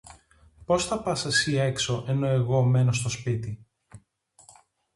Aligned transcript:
Πως 0.65 0.85
θα 0.85 0.99
πας 1.01 1.25
εσύ 1.25 1.55
έξω, 1.57 2.05
ενώ 2.07 2.27
εγώ 2.27 2.63
μένω 2.63 2.93
στο 2.93 3.09
σπίτι; 3.09 3.65